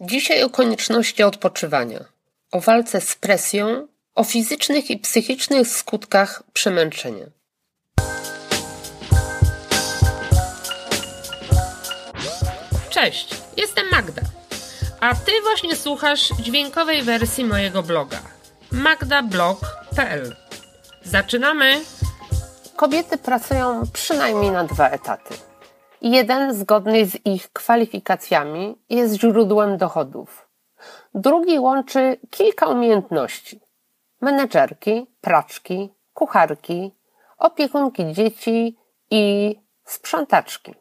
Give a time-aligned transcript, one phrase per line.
[0.00, 2.04] Dzisiaj o konieczności odpoczywania,
[2.52, 7.26] o walce z presją, o fizycznych i psychicznych skutkach przemęczenia.
[12.90, 14.22] Cześć, jestem Magda,
[15.00, 18.22] a ty właśnie słuchasz dźwiękowej wersji mojego bloga
[18.70, 20.36] magdablog.pl.
[21.04, 21.80] Zaczynamy!
[22.76, 25.34] Kobiety pracują przynajmniej na dwa etaty.
[26.02, 30.48] Jeden, zgodny z ich kwalifikacjami, jest źródłem dochodów.
[31.14, 33.60] Drugi łączy kilka umiejętności:
[34.20, 36.94] menedżerki, praczki, kucharki,
[37.38, 38.78] opiekunki dzieci
[39.10, 40.74] i sprzątaczki.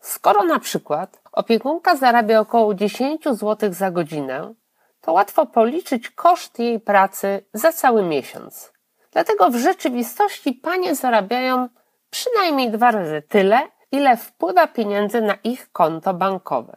[0.00, 4.54] Skoro na przykład opiekunka zarabia około 10 zł za godzinę,
[5.00, 8.72] to łatwo policzyć koszt jej pracy za cały miesiąc.
[9.12, 11.68] Dlatego w rzeczywistości panie zarabiają
[12.10, 16.76] przynajmniej dwa razy tyle, ile wpływa pieniędzy na ich konto bankowe.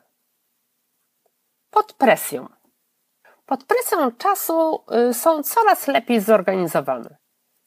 [1.69, 2.47] Pod presją.
[3.45, 7.17] Pod presją czasu y, są coraz lepiej zorganizowane.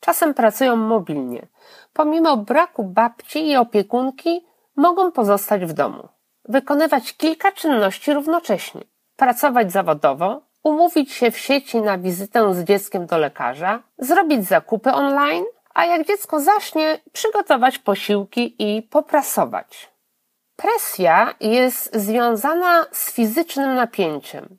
[0.01, 1.47] Czasem pracują mobilnie.
[1.93, 6.09] Pomimo braku babci i opiekunki, mogą pozostać w domu,
[6.45, 8.81] wykonywać kilka czynności równocześnie,
[9.17, 15.45] pracować zawodowo, umówić się w sieci na wizytę z dzieckiem do lekarza, zrobić zakupy online,
[15.75, 19.93] a jak dziecko zaśnie, przygotować posiłki i poprasować.
[20.57, 24.59] Presja jest związana z fizycznym napięciem.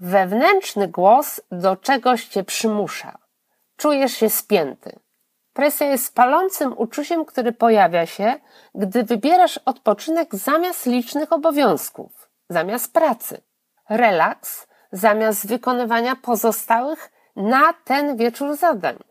[0.00, 3.18] Wewnętrzny głos do czegoś cię przymusza.
[3.76, 4.98] Czujesz się spięty.
[5.52, 8.34] Presja jest palącym uczuciem, który pojawia się,
[8.74, 13.42] gdy wybierasz odpoczynek zamiast licznych obowiązków, zamiast pracy.
[13.88, 19.09] Relaks zamiast wykonywania pozostałych na ten wieczór zadań.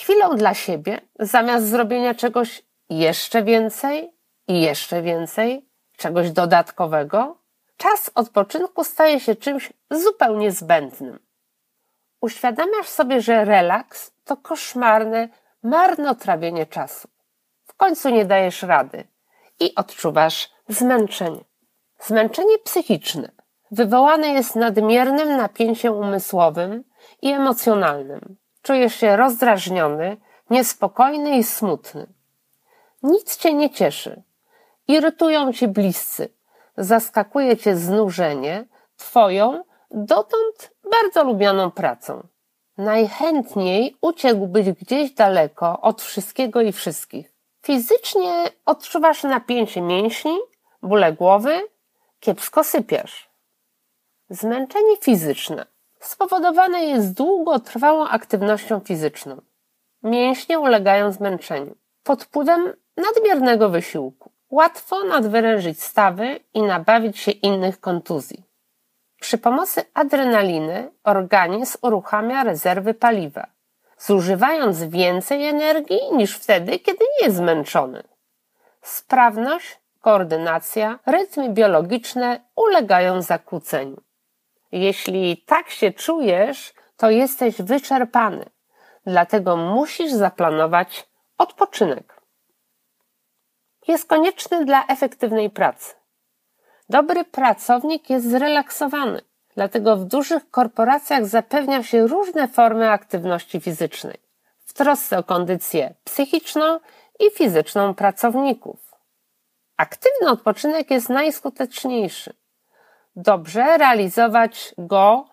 [0.00, 4.12] Chwilą dla siebie, zamiast zrobienia czegoś jeszcze więcej
[4.48, 7.36] i jeszcze więcej, czegoś dodatkowego,
[7.76, 11.18] czas odpoczynku staje się czymś zupełnie zbędnym.
[12.20, 15.28] Uświadamiasz sobie, że relaks to koszmarne
[15.62, 17.08] marnotrawienie czasu.
[17.64, 19.04] W końcu nie dajesz rady
[19.60, 21.44] i odczuwasz zmęczenie.
[21.98, 23.30] Zmęczenie psychiczne
[23.70, 26.84] wywołane jest nadmiernym napięciem umysłowym
[27.22, 28.36] i emocjonalnym.
[28.62, 30.16] Czujesz się rozdrażniony,
[30.50, 32.06] niespokojny i smutny.
[33.02, 34.22] Nic cię nie cieszy.
[34.88, 36.28] Irytują cię bliscy.
[36.76, 38.64] Zaskakuje cię znużenie
[38.96, 42.26] twoją dotąd bardzo lubianą pracą.
[42.78, 47.32] Najchętniej uciekłbyś gdzieś daleko od wszystkiego i wszystkich.
[47.62, 50.38] Fizycznie odczuwasz napięcie mięśni,
[50.82, 51.60] bóle głowy,
[52.20, 53.30] kiepsko sypiasz.
[54.30, 55.66] Zmęczenie fizyczne
[56.00, 59.40] spowodowane jest długotrwałą aktywnością fizyczną.
[60.02, 64.30] Mięśnie ulegają zmęczeniu pod wpływem nadmiernego wysiłku.
[64.50, 68.44] Łatwo nadwyrężyć stawy i nabawić się innych kontuzji.
[69.20, 73.46] Przy pomocy adrenaliny organizm uruchamia rezerwy paliwa,
[73.98, 78.02] zużywając więcej energii niż wtedy, kiedy nie jest zmęczony.
[78.82, 84.02] Sprawność, koordynacja, rytmy biologiczne ulegają zakłóceniu.
[84.72, 88.44] Jeśli tak się czujesz, to jesteś wyczerpany,
[89.06, 91.08] dlatego musisz zaplanować
[91.38, 92.20] odpoczynek.
[93.88, 95.94] Jest konieczny dla efektywnej pracy.
[96.88, 99.20] Dobry pracownik jest zrelaksowany,
[99.54, 104.30] dlatego w dużych korporacjach zapewnia się różne formy aktywności fizycznej
[104.70, 106.80] w trosce o kondycję psychiczną
[107.20, 108.94] i fizyczną pracowników.
[109.76, 112.34] Aktywny odpoczynek jest najskuteczniejszy.
[113.16, 115.26] Dobrze realizować go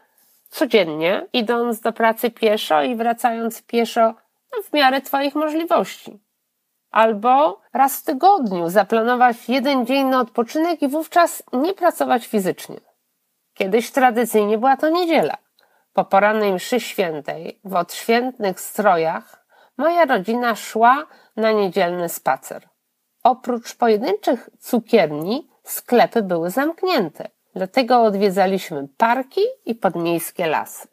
[0.50, 4.14] codziennie, idąc do pracy pieszo i wracając pieszo
[4.64, 6.28] w miarę Twoich możliwości
[6.92, 12.80] albo raz w tygodniu zaplanować jeden dzień na odpoczynek i wówczas nie pracować fizycznie.
[13.54, 15.38] Kiedyś tradycyjnie była to niedziela.
[15.94, 19.46] Po porannej mszy świętej, w odświętnych strojach,
[19.78, 21.06] moja rodzina szła
[21.36, 22.70] na niedzielny spacer.
[23.24, 27.30] Oprócz pojedynczych cukierni, sklepy były zamknięte.
[27.58, 30.88] Dlatego odwiedzaliśmy parki i podmiejskie lasy.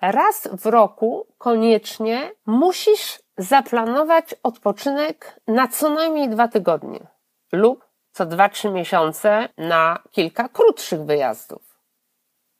[0.00, 7.00] Raz w roku koniecznie musisz zaplanować odpoczynek na co najmniej dwa tygodnie
[7.52, 11.62] lub co dwa, trzy miesiące na kilka krótszych wyjazdów.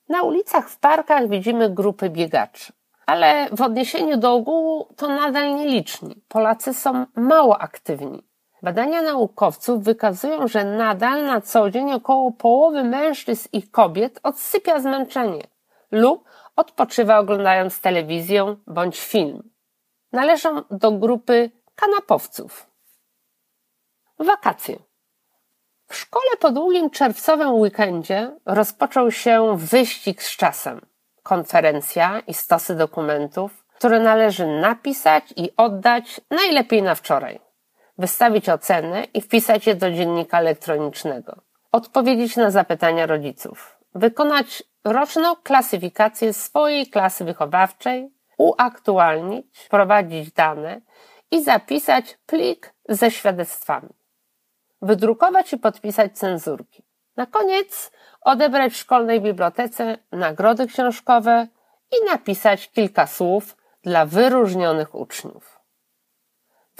[0.08, 2.72] Na ulicach, w parkach widzimy grupy biegaczy,
[3.06, 6.22] ale w odniesieniu do ogółu to nadal nieliczni.
[6.28, 8.22] Polacy są mało aktywni.
[8.62, 15.42] Badania naukowców wykazują, że nadal na co dzień około połowy mężczyzn i kobiet odsypia zmęczenie
[15.90, 16.24] lub
[16.56, 19.52] odpoczywa oglądając telewizję bądź film
[20.12, 22.66] należą do grupy kanapowców.
[24.18, 24.78] Wakacje.
[25.88, 30.80] W szkole po długim czerwcowym weekendzie rozpoczął się wyścig z czasem.
[31.22, 37.51] Konferencja i stosy dokumentów, które należy napisać i oddać najlepiej na wczoraj.
[38.02, 41.36] Wystawić oceny i wpisać je do dziennika elektronicznego.
[41.72, 43.78] Odpowiedzieć na zapytania rodziców.
[43.94, 50.80] Wykonać roczną klasyfikację swojej klasy wychowawczej, uaktualnić, prowadzić dane
[51.30, 53.94] i zapisać plik ze świadectwami.
[54.82, 56.82] Wydrukować i podpisać cenzurki.
[57.16, 61.46] Na koniec odebrać w szkolnej bibliotece nagrody książkowe
[61.92, 65.61] i napisać kilka słów dla wyróżnionych uczniów.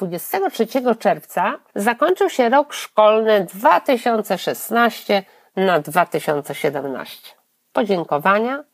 [0.07, 0.67] 23
[0.99, 5.23] czerwca zakończył się rok szkolny 2016
[5.57, 7.33] na 2017.
[7.73, 8.65] Podziękowania,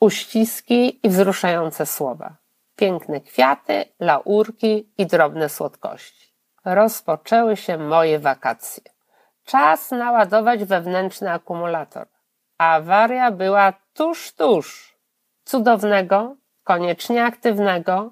[0.00, 2.36] uściski i wzruszające słowa.
[2.76, 6.34] Piękne kwiaty, laurki i drobne słodkości.
[6.64, 8.82] Rozpoczęły się moje wakacje.
[9.44, 12.06] Czas naładować wewnętrzny akumulator.
[12.58, 14.96] Awaria była tuż, tuż.
[15.44, 18.10] Cudownego, koniecznie aktywnego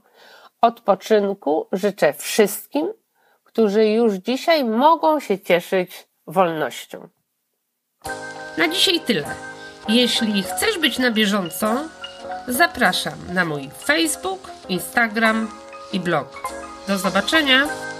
[0.62, 2.92] odpoczynku życzę wszystkim,
[3.44, 7.08] którzy już dzisiaj mogą się cieszyć wolnością.
[8.58, 9.24] Na dzisiaj tyle.
[9.88, 11.76] Jeśli chcesz być na bieżąco,
[12.48, 15.48] zapraszam na mój Facebook, Instagram
[15.92, 16.52] i blog.
[16.88, 17.91] Do zobaczenia!